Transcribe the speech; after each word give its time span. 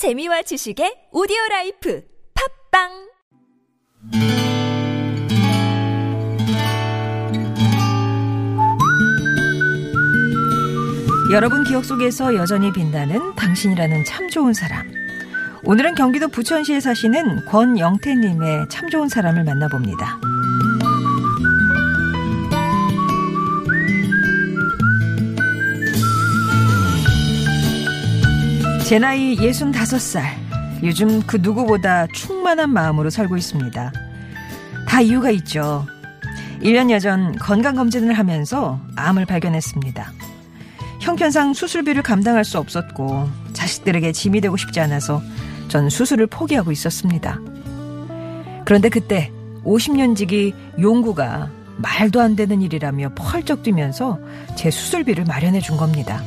재미와 0.00 0.40
지식의 0.40 1.12
오디오 1.12 1.36
라이프 1.50 2.02
팟빵 2.72 2.88
여러분 11.30 11.64
기억 11.64 11.84
속에서 11.84 12.34
여전히 12.34 12.72
빛나는 12.72 13.34
당신이라는 13.36 14.04
참 14.06 14.30
좋은 14.30 14.54
사람. 14.54 14.90
오늘은 15.64 15.96
경기도 15.96 16.28
부천시에 16.28 16.80
사시는 16.80 17.44
권영태 17.44 18.14
님의 18.14 18.70
참 18.70 18.88
좋은 18.88 19.06
사람을 19.06 19.44
만나봅니다. 19.44 20.29
제 28.90 28.98
나이 28.98 29.36
65살. 29.36 30.20
요즘 30.82 31.22
그 31.22 31.38
누구보다 31.40 32.08
충만한 32.08 32.70
마음으로 32.70 33.08
살고 33.08 33.36
있습니다. 33.36 33.92
다 34.88 35.00
이유가 35.00 35.30
있죠. 35.30 35.86
1년여 36.60 37.00
전 37.00 37.36
건강검진을 37.36 38.14
하면서 38.14 38.80
암을 38.96 39.26
발견했습니다. 39.26 40.12
형편상 41.00 41.54
수술비를 41.54 42.02
감당할 42.02 42.44
수 42.44 42.58
없었고 42.58 43.28
자식들에게 43.52 44.10
짐이 44.10 44.40
되고 44.40 44.56
싶지 44.56 44.80
않아서 44.80 45.22
전 45.68 45.88
수술을 45.88 46.26
포기하고 46.26 46.72
있었습니다. 46.72 47.38
그런데 48.64 48.88
그때 48.88 49.30
50년 49.64 50.16
지기 50.16 50.52
용구가 50.80 51.48
말도 51.76 52.20
안 52.20 52.34
되는 52.34 52.60
일이라며 52.60 53.10
펄쩍 53.14 53.62
뛰면서 53.62 54.18
제 54.56 54.68
수술비를 54.68 55.26
마련해 55.26 55.60
준 55.60 55.76
겁니다. 55.76 56.24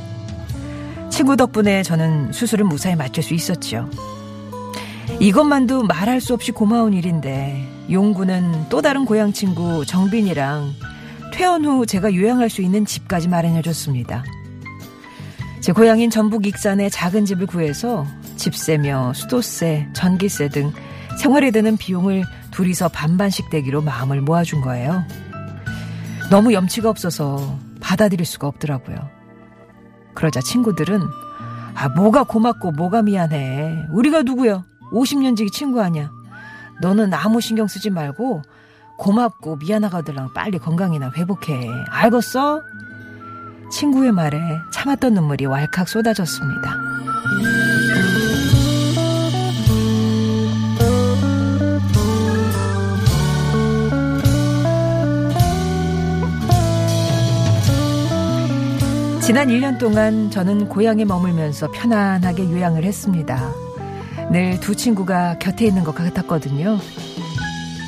친구 1.13 1.37
덕분에 1.37 1.83
저는 1.83 2.31
수술을 2.31 2.65
무사히 2.65 2.95
마칠 2.95 3.21
수 3.21 3.35
있었죠. 3.35 3.87
이것만도 5.19 5.83
말할 5.83 6.19
수 6.19 6.33
없이 6.33 6.51
고마운 6.51 6.91
일인데 6.93 7.69
용구는 7.91 8.65
또 8.69 8.81
다른 8.81 9.05
고향 9.05 9.31
친구 9.31 9.85
정빈이랑 9.85 10.73
퇴원 11.31 11.65
후 11.65 11.85
제가 11.85 12.15
요양할 12.15 12.49
수 12.49 12.63
있는 12.63 12.83
집까지 12.83 13.27
마련해 13.27 13.61
줬습니다. 13.61 14.23
제 15.61 15.71
고향인 15.71 16.09
전북 16.09 16.47
익산에 16.47 16.89
작은 16.89 17.25
집을 17.25 17.45
구해서 17.45 18.07
집세며 18.35 19.13
수도세, 19.13 19.89
전기세 19.93 20.49
등 20.49 20.73
생활에 21.19 21.51
드는 21.51 21.77
비용을 21.77 22.23
둘이서 22.49 22.89
반반씩 22.89 23.51
대기로 23.51 23.83
마음을 23.83 24.19
모아준 24.21 24.61
거예요. 24.61 25.03
너무 26.31 26.53
염치가 26.53 26.89
없어서 26.89 27.59
받아들일 27.81 28.25
수가 28.25 28.47
없더라고요. 28.47 29.22
그러자 30.13 30.41
친구들은 30.41 31.01
아 31.75 31.89
뭐가 31.89 32.23
고맙고 32.23 32.71
뭐가 32.71 33.01
미안해. 33.01 33.87
우리가 33.91 34.23
누구야? 34.23 34.63
50년 34.91 35.35
지기 35.35 35.49
친구 35.49 35.81
아니야. 35.81 36.11
너는 36.81 37.13
아무 37.13 37.41
신경 37.41 37.67
쓰지 37.67 37.89
말고 37.89 38.41
고맙고 38.97 39.57
미안하거들랑 39.57 40.33
빨리 40.33 40.59
건강이나 40.59 41.11
회복해. 41.15 41.67
알겠어? 41.89 42.61
친구의 43.71 44.11
말에 44.11 44.39
참았던 44.71 45.15
눈물이 45.15 45.45
왈칵 45.45 45.87
쏟아졌습니다. 45.89 46.92
지난 59.25 59.47
1년 59.47 59.77
동안 59.79 60.29
저는 60.29 60.67
고향에 60.67 61.05
머물면서 61.05 61.71
편안하게 61.71 62.51
요양을 62.51 62.83
했습니다. 62.83 63.51
늘 64.31 64.59
두 64.59 64.75
친구가 64.75 65.37
곁에 65.39 65.65
있는 65.65 65.83
것 65.83 65.95
같았거든요. 65.95 66.77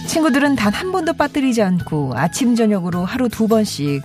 친구들은 0.08 0.55
단 0.55 0.73
한 0.73 0.92
번도 0.92 1.14
빠뜨리지 1.14 1.61
않고 1.61 2.14
아침, 2.16 2.55
저녁으로 2.55 3.03
하루 3.05 3.27
두 3.30 3.47
번씩 3.47 4.04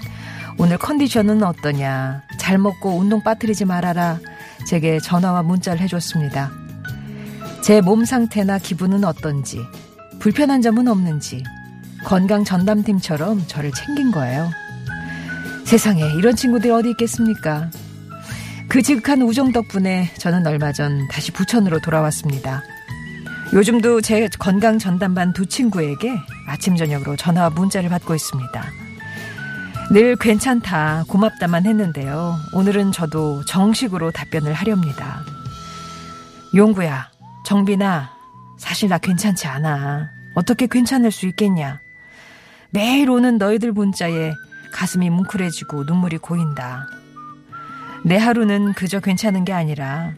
오늘 0.59 0.77
컨디션은 0.79 1.43
어떠냐, 1.43 2.23
잘 2.39 2.59
먹고 2.59 2.91
운동 2.97 3.23
빠뜨리지 3.23 3.65
말아라, 3.65 4.19
제게 4.67 4.99
전화와 4.99 5.43
문자를 5.43 5.81
해줬습니다. 5.81 6.51
제 7.63 7.81
몸 7.81 8.05
상태나 8.05 8.59
기분은 8.59 9.05
어떤지, 9.05 9.59
불편한 10.19 10.63
점은 10.63 10.89
없는지, 10.89 11.43
건강 12.05 12.45
전담팀처럼 12.45 13.45
저를 13.47 13.73
챙긴 13.73 14.11
거예요. 14.11 14.51
세상에 15.71 16.03
이런 16.15 16.35
친구들이 16.35 16.73
어디 16.73 16.91
있겠습니까? 16.91 17.71
그 18.69 18.83
지극한 18.83 19.23
우정 19.23 19.53
덕분에 19.53 20.11
저는 20.19 20.45
얼마 20.45 20.73
전 20.73 21.07
다시 21.07 21.31
부천으로 21.31 21.79
돌아왔습니다. 21.79 22.65
요즘도 23.53 24.01
제 24.01 24.29
건강 24.41 24.81
전담반 24.81 25.33
두 25.33 25.47
친구에게 25.47 26.19
아침 26.49 26.75
저녁으로 26.75 27.15
전화와 27.15 27.51
문자를 27.51 27.89
받고 27.89 28.17
있습니다. 28.17 28.65
늘 29.93 30.17
괜찮다, 30.17 31.05
고맙다만 31.07 31.65
했는데요. 31.67 32.35
오늘은 32.53 32.91
저도 32.91 33.45
정식으로 33.45 34.11
답변을 34.11 34.53
하렵니다. 34.53 35.21
용구야, 36.53 37.13
정빈아, 37.47 38.11
사실 38.59 38.89
나 38.89 38.99
괜찮지 38.99 39.47
않아. 39.47 40.11
어떻게 40.35 40.67
괜찮을 40.67 41.13
수 41.13 41.29
있겠냐? 41.29 41.81
매일 42.71 43.09
오는 43.09 43.39
너희들 43.39 43.71
문자에 43.71 44.33
가슴이 44.73 45.11
뭉클해지고 45.11 45.85
눈물이 45.85 46.19
고인다. 46.19 46.89
내 48.05 48.17
하루는 48.17 48.73
그저 48.73 49.01
괜찮은 49.01 49.45
게 49.45 49.53
아니라 49.53 50.13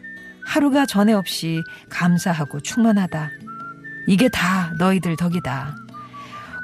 하루가 0.46 0.86
전에 0.86 1.12
없이 1.12 1.62
감사하고 1.90 2.60
충만하다. 2.60 3.30
이게 4.06 4.28
다 4.28 4.72
너희들 4.78 5.16
덕이다. 5.16 5.76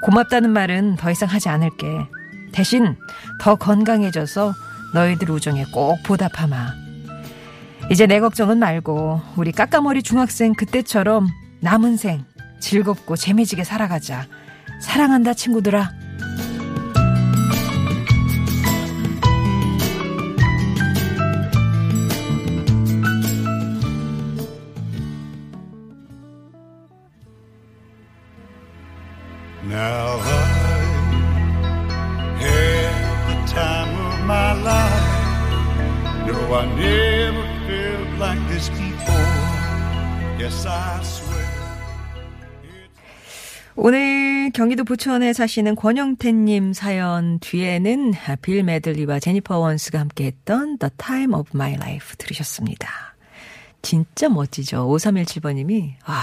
고맙다는 0.03 0.51
말은 0.51 0.97
더 0.97 1.11
이상 1.11 1.29
하지 1.29 1.49
않을게. 1.49 2.07
대신 2.53 2.97
더 3.41 3.57
건강해져서 3.57 4.55
너희들 4.95 5.31
우정에 5.31 5.65
꼭 5.73 6.03
보답하마. 6.03 6.73
이제 7.91 8.07
내 8.07 8.21
걱정은 8.21 8.59
말고 8.59 9.21
우리 9.37 9.53
까까머리 9.53 10.03
중학생 10.03 10.55
그때처럼 10.55 11.29
남은 11.61 11.97
생 11.97 12.25
즐겁고 12.61 13.17
재미지게 13.17 13.65
살아가자. 13.65 14.27
사랑한다 14.81 15.35
친구들아. 15.35 15.98
I 36.51 36.65
never 36.77 37.45
felt 37.67 38.19
like 38.19 38.49
this 38.49 38.69
before. 38.71 39.15
Yes, 40.41 40.67
I 40.67 41.03
swear. 41.03 41.49
오늘 43.77 44.51
경기도 44.51 44.83
부천에 44.83 45.33
사시는 45.33 45.77
권영태님 45.77 46.73
사연 46.73 47.39
뒤에는 47.39 48.13
빌 48.43 48.65
메들리와 48.65 49.21
제니퍼 49.21 49.59
원스가 49.59 50.01
함께했던 50.01 50.79
The 50.79 50.91
Time 50.97 51.35
of 51.35 51.51
My 51.55 51.75
Life 51.75 52.17
들으셨습니다. 52.17 52.89
진짜 53.83 54.29
멋지죠. 54.29 54.89
5317번님이 54.89 55.93
아 56.05 56.23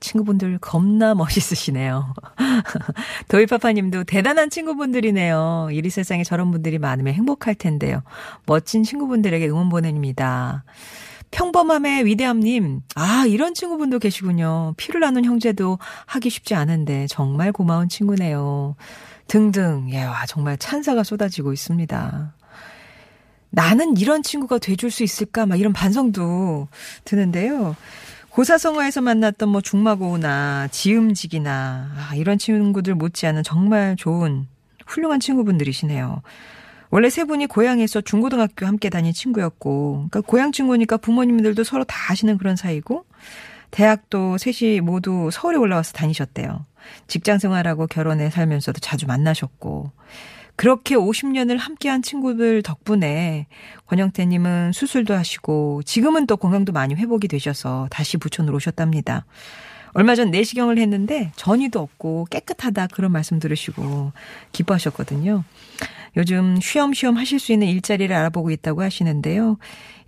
친구분들 0.00 0.58
겁나 0.58 1.14
멋있으시네요. 1.14 2.14
도이파파님도 3.28 4.04
대단한 4.04 4.50
친구분들이네요. 4.50 5.68
이리 5.72 5.90
세상에 5.90 6.24
저런 6.24 6.50
분들이 6.50 6.78
많으면 6.78 7.14
행복할 7.14 7.54
텐데요. 7.54 8.02
멋진 8.46 8.82
친구분들에게 8.82 9.48
응원 9.48 9.68
보냅니다. 9.68 10.64
평범함의 11.30 12.06
위대함님, 12.06 12.82
아, 12.94 13.24
이런 13.26 13.52
친구분도 13.52 13.98
계시군요. 13.98 14.74
피를 14.76 15.00
나눈 15.00 15.24
형제도 15.24 15.78
하기 16.06 16.30
쉽지 16.30 16.54
않은데, 16.54 17.06
정말 17.08 17.52
고마운 17.52 17.88
친구네요. 17.88 18.76
등등, 19.26 19.88
예, 19.90 20.04
와, 20.04 20.24
정말 20.26 20.56
찬사가 20.56 21.02
쏟아지고 21.02 21.52
있습니다. 21.52 22.32
나는 23.50 23.96
이런 23.96 24.22
친구가 24.22 24.58
돼줄 24.58 24.90
수 24.90 25.02
있을까? 25.02 25.46
막 25.46 25.58
이런 25.58 25.72
반성도 25.72 26.68
드는데요. 27.04 27.74
고사성어에서 28.36 29.00
만났던 29.00 29.48
뭐 29.48 29.62
중마고우나 29.62 30.68
지음직이나, 30.70 31.90
아, 31.96 32.14
이런 32.14 32.36
친구들 32.36 32.94
못지않은 32.94 33.42
정말 33.42 33.96
좋은, 33.96 34.46
훌륭한 34.86 35.20
친구분들이시네요. 35.20 36.20
원래 36.90 37.08
세 37.08 37.24
분이 37.24 37.46
고향에서 37.46 38.02
중고등학교 38.02 38.66
함께 38.66 38.90
다닌 38.90 39.14
친구였고, 39.14 40.08
그러니까 40.10 40.20
고향 40.20 40.52
친구니까 40.52 40.98
부모님들도 40.98 41.64
서로 41.64 41.84
다 41.84 42.12
아시는 42.12 42.36
그런 42.36 42.56
사이고, 42.56 43.06
대학도 43.70 44.36
셋이 44.36 44.82
모두 44.82 45.30
서울에 45.32 45.56
올라와서 45.56 45.92
다니셨대요. 45.94 46.66
직장 47.06 47.38
생활하고 47.38 47.86
결혼해 47.86 48.28
살면서도 48.28 48.80
자주 48.80 49.06
만나셨고, 49.06 49.92
그렇게 50.56 50.94
50년을 50.96 51.58
함께한 51.58 52.02
친구들 52.02 52.62
덕분에 52.62 53.46
권영태님은 53.86 54.72
수술도 54.72 55.14
하시고 55.14 55.82
지금은 55.84 56.26
또 56.26 56.36
건강도 56.36 56.72
많이 56.72 56.94
회복이 56.94 57.28
되셔서 57.28 57.88
다시 57.90 58.16
부천으로 58.16 58.56
오셨답니다. 58.56 59.26
얼마 59.92 60.14
전 60.14 60.30
내시경을 60.30 60.78
했는데 60.78 61.32
전이도 61.36 61.80
없고 61.80 62.26
깨끗하다 62.30 62.88
그런 62.88 63.12
말씀 63.12 63.38
들으시고 63.38 64.12
기뻐하셨거든요. 64.52 65.44
요즘 66.16 66.58
쉬엄쉬엄 66.60 67.16
하실 67.16 67.38
수 67.38 67.52
있는 67.52 67.68
일자리를 67.68 68.14
알아보고 68.14 68.50
있다고 68.50 68.82
하시는데요. 68.82 69.58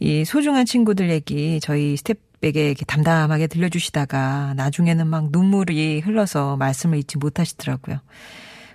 이 0.00 0.24
소중한 0.24 0.64
친구들 0.64 1.10
얘기 1.10 1.60
저희 1.60 1.96
스태프에게 1.96 2.68
이렇게 2.68 2.84
담담하게 2.86 3.46
들려주시다가 3.46 4.54
나중에는 4.56 5.06
막 5.06 5.30
눈물이 5.30 6.00
흘러서 6.00 6.56
말씀을 6.56 6.98
잇지 6.98 7.18
못하시더라고요. 7.18 8.00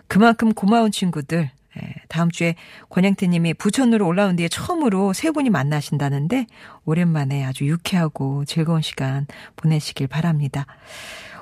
그만큼 0.08 0.54
고마운 0.54 0.92
친구들 0.92 1.42
예, 1.42 1.63
다음 2.08 2.30
주에 2.30 2.56
권영태 2.90 3.28
님이 3.28 3.54
부천으로 3.54 4.06
올라온 4.06 4.36
뒤에 4.36 4.48
처음으로 4.48 5.14
세 5.14 5.32
분이 5.32 5.50
만나신다는데 5.50 6.48
오랜만에 6.86 7.44
아주 7.44 7.66
유쾌하고 7.66 8.46
즐거운 8.46 8.82
시간 8.82 9.26
보내시길 9.56 10.08
바랍니다. 10.08 10.66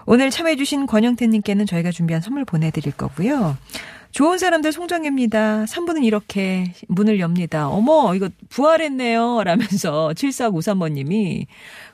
오늘 0.05 0.29
참여해주신 0.29 0.85
권영태 0.87 1.27
님께는 1.27 1.65
저희가 1.65 1.91
준비한 1.91 2.21
선물 2.21 2.45
보내드릴 2.45 2.93
거고요. 2.93 3.57
좋은 4.11 4.37
사람들 4.37 4.73
송정혜입니다. 4.73 5.65
3분은 5.65 6.03
이렇게 6.03 6.73
문을 6.89 7.21
엽니다. 7.21 7.69
어머, 7.69 8.13
이거 8.13 8.29
부활했네요. 8.49 9.43
라면서 9.45 10.11
7493번님이 10.13 11.45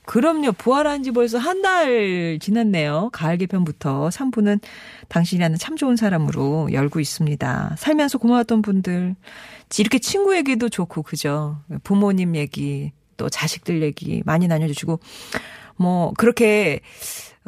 그럼요. 0.06 0.54
부활한 0.54 1.04
지 1.04 1.12
벌써 1.12 1.38
한 1.38 1.62
달 1.62 2.40
지났네요. 2.42 3.10
가을 3.14 3.38
개편부터 3.38 4.10
3부는 4.10 4.62
당신이라는 5.10 5.58
참 5.60 5.76
좋은 5.76 5.96
사람으로 5.96 6.70
열고 6.72 7.00
있습니다. 7.00 7.76
살면서 7.78 8.18
고마웠던 8.18 8.62
분들, 8.64 9.16
이렇게 9.78 10.00
친구 10.00 10.36
얘기도 10.36 10.70
좋고, 10.70 11.04
그죠? 11.04 11.58
부모님 11.84 12.36
얘기, 12.36 12.94
또 13.18 13.30
자식들 13.30 13.82
얘기 13.84 14.24
많이 14.26 14.48
나눠주시고, 14.48 15.00
뭐, 15.76 16.14
그렇게, 16.18 16.80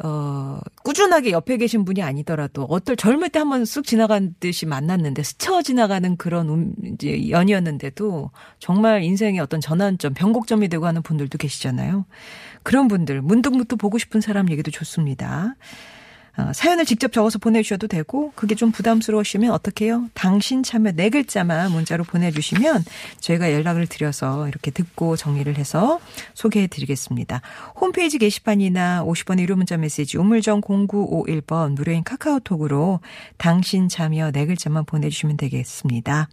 어, 0.02 0.58
꾸준하게 0.82 1.30
옆에 1.32 1.58
계신 1.58 1.84
분이 1.84 2.02
아니더라도 2.02 2.64
어떨 2.64 2.96
젊을 2.96 3.28
때 3.28 3.38
한번 3.38 3.64
쑥 3.64 3.84
지나간 3.84 4.34
듯이 4.40 4.64
만났는데 4.64 5.22
스쳐 5.22 5.60
지나가는 5.62 6.16
그런 6.16 6.48
음, 6.48 6.74
이제 6.94 7.28
연이었는데도 7.28 8.30
정말 8.58 9.02
인생의 9.02 9.40
어떤 9.40 9.60
전환점, 9.60 10.14
변곡점이 10.14 10.68
되고 10.68 10.86
하는 10.86 11.02
분들도 11.02 11.36
계시잖아요. 11.36 12.06
그런 12.62 12.88
분들 12.88 13.20
문득문득 13.20 13.78
보고 13.78 13.98
싶은 13.98 14.20
사람 14.20 14.50
얘기도 14.50 14.70
좋습니다. 14.70 15.56
어, 16.36 16.52
사연을 16.52 16.84
직접 16.84 17.12
적어서 17.12 17.38
보내주셔도 17.38 17.86
되고 17.86 18.32
그게 18.34 18.54
좀 18.54 18.70
부담스러우시면 18.70 19.50
어떻게 19.50 19.86
해요? 19.86 20.08
당신 20.14 20.62
참여 20.62 20.92
네 20.92 21.10
글자만 21.10 21.72
문자로 21.72 22.04
보내주시면 22.04 22.84
저희가 23.20 23.52
연락을 23.52 23.86
드려서 23.86 24.48
이렇게 24.48 24.70
듣고 24.70 25.16
정리를 25.16 25.56
해서 25.56 26.00
소개해드리겠습니다. 26.34 27.42
홈페이지 27.80 28.18
게시판이나 28.18 29.04
50번의 29.04 29.40
유료 29.40 29.56
문자 29.56 29.76
메시지 29.76 30.18
우물정 30.18 30.60
0951번 30.60 31.74
무료인 31.74 32.04
카카오톡으로 32.04 33.00
당신 33.36 33.88
참여 33.88 34.30
네 34.32 34.46
글자만 34.46 34.84
보내주시면 34.84 35.36
되겠습니다. 35.36 36.28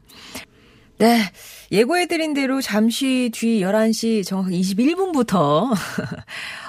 네. 0.99 1.19
예고해드린 1.71 2.33
대로 2.33 2.59
잠시 2.59 3.29
뒤 3.31 3.61
11시 3.61 4.25
정확히 4.25 4.59
21분부터 4.59 5.71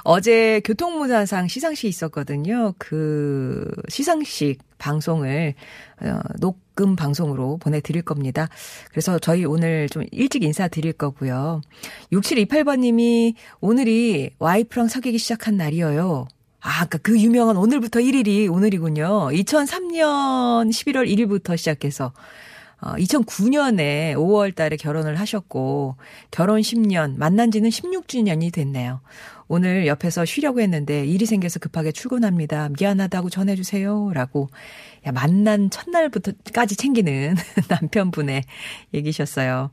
어제 0.05 0.61
교통문화상 0.65 1.49
시상식이 1.49 1.89
있었거든요. 1.89 2.75
그 2.77 3.71
시상식 3.89 4.59
방송을 4.77 5.55
어, 6.03 6.21
녹음 6.41 6.95
방송으로 6.95 7.57
보내드릴 7.57 8.03
겁니다. 8.03 8.49
그래서 8.91 9.19
저희 9.19 9.47
오늘 9.47 9.89
좀 9.89 10.05
일찍 10.11 10.43
인사드릴 10.43 10.93
거고요. 10.93 11.63
6728번님이 12.13 13.35
오늘이 13.61 14.31
와이프랑 14.39 14.89
사귀기 14.89 15.17
시작한 15.17 15.57
날이에요. 15.57 16.29
아, 16.61 16.83
아까 16.83 16.99
그 16.99 17.19
유명한 17.19 17.57
오늘부터 17.57 18.01
1일이 18.01 18.53
오늘이군요. 18.53 19.31
2003년 19.33 20.69
11월 20.71 21.09
1일부터 21.09 21.57
시작해서 21.57 22.13
어, 22.81 22.93
2009년에 22.95 24.15
5월 24.15 24.55
달에 24.55 24.77
결혼을 24.77 25.19
하셨고, 25.19 25.97
결혼 26.31 26.61
10년, 26.61 27.17
만난 27.17 27.51
지는 27.51 27.71
16주년이 27.71 28.53
됐네요. 28.53 29.01
오늘 29.49 29.87
옆에서 29.87 30.25
쉬려고 30.25 30.61
했는데 30.61 31.05
일이 31.07 31.25
생겨서 31.27 31.59
급하게 31.59 31.91
출근합니다. 31.91 32.69
미안하다고 32.79 33.31
전해주세요. 33.31 34.13
라고, 34.13 34.49
야, 35.07 35.13
만난 35.13 35.71
첫날부터까지 35.71 36.77
챙기는 36.77 37.37
남편분의 37.69 38.45
얘기셨어요. 38.95 39.71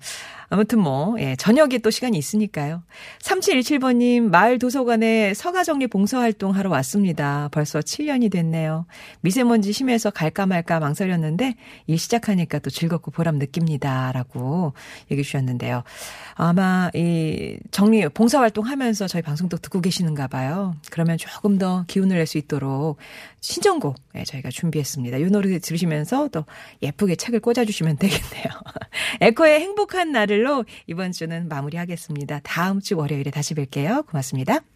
아무튼 0.50 0.80
뭐, 0.80 1.19
예, 1.19 1.36
저녁에 1.36 1.80
또 1.80 1.89
시간이 1.89 2.18
있으니까요. 2.18 2.83
3717번님, 3.22 4.30
마을 4.30 4.60
도서관에 4.60 5.33
서가정리 5.33 5.88
봉사활동 5.88 6.51
하러 6.51 6.69
왔습니다. 6.69 7.50
벌써 7.51 7.80
7년이 7.80 8.31
됐네요. 8.31 8.86
미세먼지 9.22 9.74
심해서 9.74 10.12
갈까 10.12 10.45
말까 10.45 10.80
망설였는데, 10.80 11.56
일 11.88 11.98
시작하니까 11.98 12.60
또 12.60 12.69
즐겁고 12.69 13.10
보람 13.12 13.39
느낍니다. 13.39 14.12
라고 14.12 14.74
얘기해 15.10 15.24
주셨는데요. 15.24 15.83
아마 16.36 16.92
이 16.94 17.57
정리, 17.71 18.07
봉사활동 18.07 18.66
하면서 18.68 19.07
저희 19.07 19.24
방송도 19.24 19.57
듣고 19.57 19.81
계시는가 19.81 20.28
봐요. 20.28 20.75
그러면 20.92 21.18
조금 21.18 21.57
더 21.57 21.86
기운을 21.88 22.18
낼 22.18 22.25
수 22.25 22.39
있도록 22.39 22.98
신청곡, 23.42 23.95
예, 24.16 24.24
저희가 24.24 24.50
준비했습니다. 24.50 25.14
이 25.17 25.25
노래 25.25 25.57
들으시면서 25.59 26.29
또 26.29 26.45
예쁘게 26.81 27.15
책을 27.15 27.39
꽂아주시면 27.39 27.97
되겠네요. 28.00 28.45
에코의 29.21 29.59
행복한 29.59 30.12
날을로 30.12 30.65
이번 30.88 31.12
주는 31.12 31.47
마무리하겠습니다. 31.47 32.41
다음 32.44 32.79
주 32.79 32.97
월요일에 32.97 33.31
다시 33.31 33.53
뵐게요. 33.56 34.07
고맙습니다. 34.07 34.75